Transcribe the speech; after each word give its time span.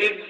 If 0.00 0.29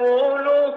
يقول 0.00 0.74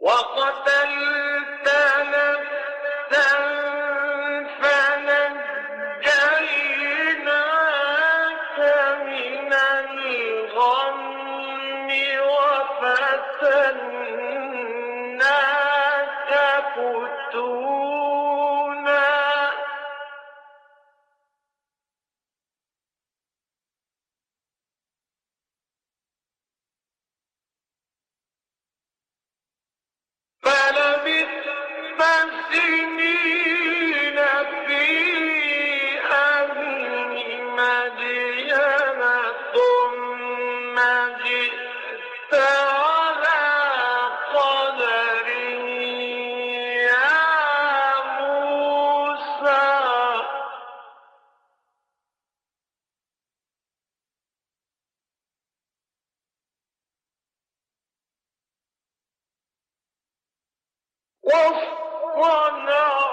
وقتل 0.00 1.17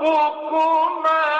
ربكما 0.00 1.39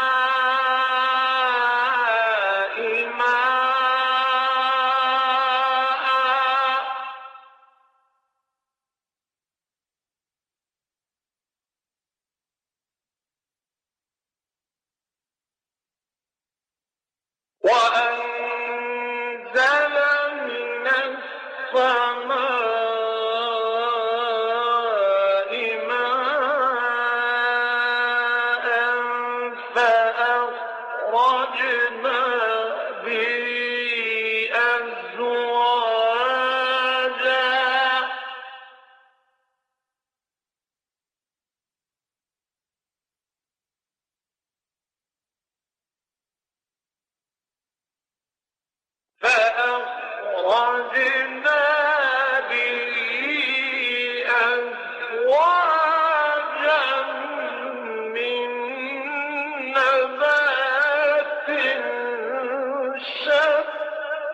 Fatih 31.41 32.40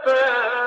شتى 0.06 0.65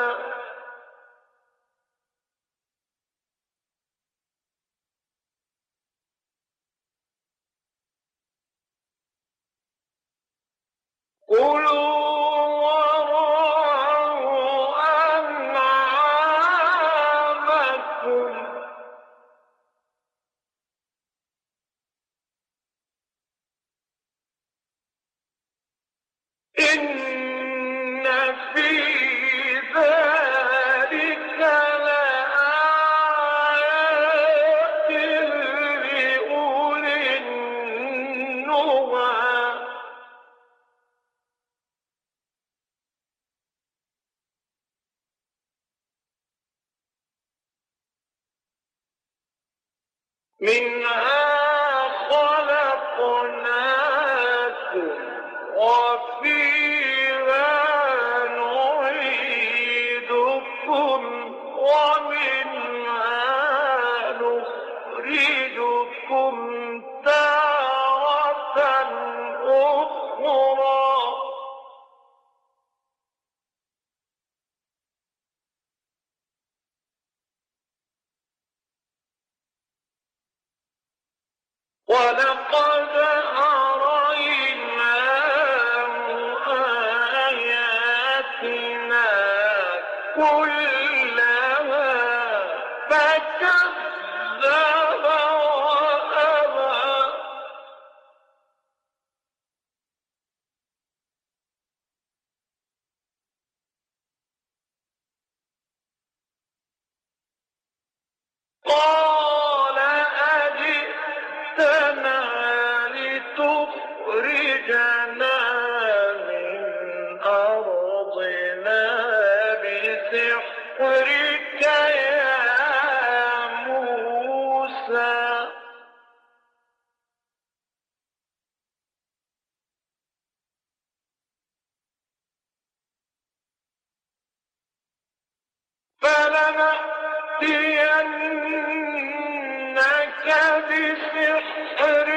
فلنأتينك 139.00 140.26
بسحر 140.68 142.08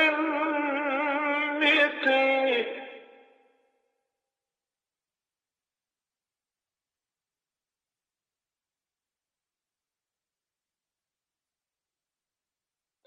مثله 1.61 2.65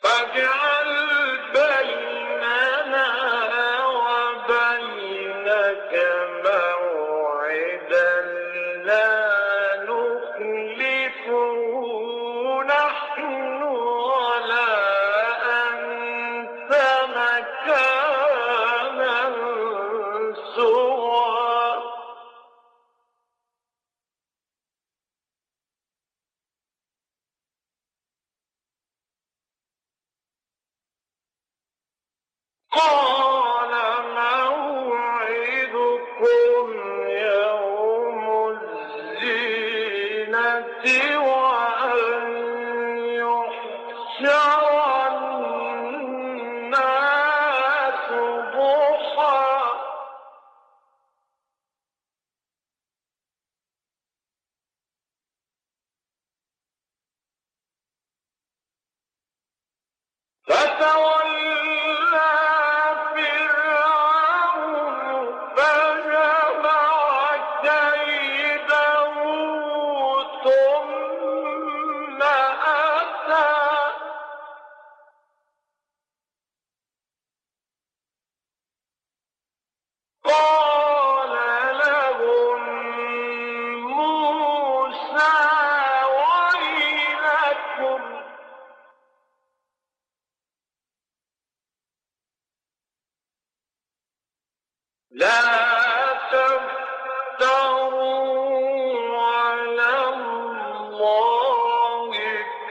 فاجعل 0.03 0.91
بيننا 1.55 3.07
وبينك 3.87 5.93
الزينة 40.76 41.35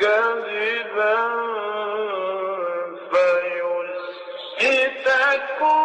كذبا 0.06 1.18
فيسكتكم 4.60 5.85